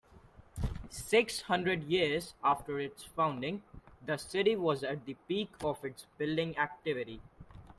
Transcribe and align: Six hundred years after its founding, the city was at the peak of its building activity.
Six 0.89 1.41
hundred 1.41 1.83
years 1.83 2.33
after 2.43 2.79
its 2.79 3.03
founding, 3.03 3.61
the 4.03 4.17
city 4.17 4.55
was 4.55 4.83
at 4.83 5.05
the 5.05 5.13
peak 5.27 5.51
of 5.61 5.85
its 5.85 6.07
building 6.17 6.57
activity. 6.57 7.21